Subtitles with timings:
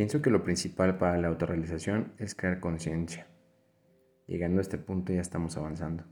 [0.00, 3.26] Pienso que lo principal para la autorrealización es crear conciencia.
[4.26, 6.04] Llegando a este punto ya estamos avanzando.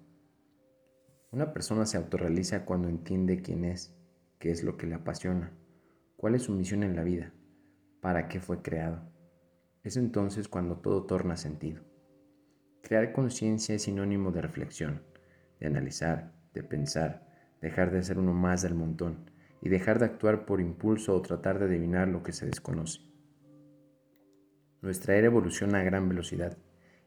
[1.30, 3.96] Una persona se autorrealiza cuando entiende quién es,
[4.38, 5.56] qué es lo que le apasiona,
[6.19, 7.32] cuál es su misión en la vida,
[8.02, 9.11] para qué fue creado.
[9.82, 11.82] Es entonces cuando todo torna sentido.
[12.82, 15.00] Crear conciencia es sinónimo de reflexión,
[15.61, 17.27] de analizar, de pensar,
[17.62, 19.30] dejar de ser uno más del montón
[19.62, 23.09] y dejar de actuar por impulso o tratar de adivinar lo que se desconoce.
[24.80, 26.56] Nuestra era evoluciona a gran velocidad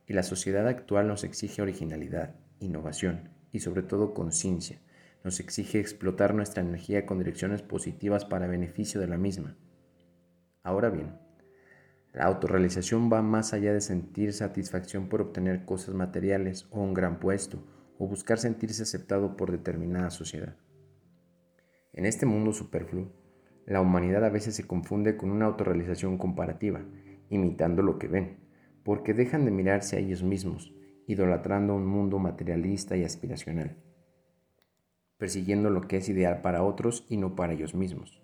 [0.06, 4.82] y la sociedad actual nos exige originalidad, innovación y sobre todo conciencia.
[5.24, 9.56] Nos exige explotar nuestra energía con direcciones positivas para beneficio de la misma.
[10.64, 11.14] Ahora bien,
[12.12, 17.20] la autorrealización va más allá de sentir satisfacción por obtener cosas materiales o un gran
[17.20, 17.64] puesto
[17.98, 20.58] o buscar sentirse aceptado por determinada sociedad.
[21.94, 23.14] En este mundo superfluo,
[23.66, 26.84] la humanidad a veces se confunde con una autorrealización comparativa
[27.32, 28.38] imitando lo que ven,
[28.84, 30.74] porque dejan de mirarse a ellos mismos,
[31.08, 33.78] idolatrando un mundo materialista y aspiracional,
[35.18, 38.22] persiguiendo lo que es ideal para otros y no para ellos mismos,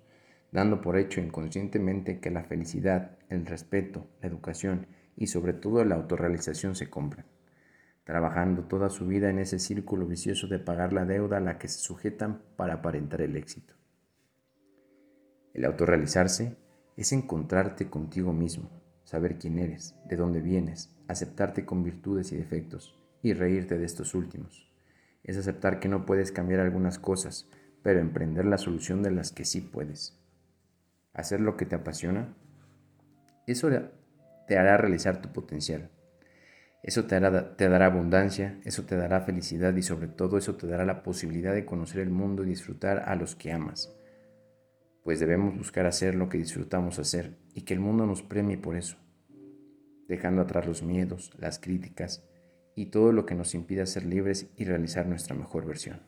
[0.52, 5.96] dando por hecho inconscientemente que la felicidad, el respeto, la educación y sobre todo la
[5.96, 7.26] autorrealización se compran,
[8.04, 11.68] trabajando toda su vida en ese círculo vicioso de pagar la deuda a la que
[11.68, 13.74] se sujetan para aparentar el éxito.
[15.54, 16.56] El autorrealizarse
[16.96, 18.70] es encontrarte contigo mismo,
[19.08, 24.14] saber quién eres, de dónde vienes, aceptarte con virtudes y defectos y reírte de estos
[24.14, 24.70] últimos.
[25.24, 27.48] Es aceptar que no puedes cambiar algunas cosas,
[27.84, 30.20] pero emprender la solución de las que sí puedes.
[31.14, 32.36] Hacer lo que te apasiona,
[33.46, 33.70] eso
[34.46, 35.90] te hará realizar tu potencial.
[36.84, 41.02] Eso te, dará abundancia, eso te dará felicidad y sobre todo eso te dará la
[41.02, 43.98] posibilidad de conocer el mundo y disfrutar a los que amas
[45.08, 48.76] pues debemos buscar hacer lo que disfrutamos hacer y que el mundo nos premie por
[48.76, 48.98] eso,
[50.10, 52.26] dejando atrás los miedos, las críticas
[52.76, 56.02] y todo lo que nos impida ser libres y realizar nuestra mejor versión.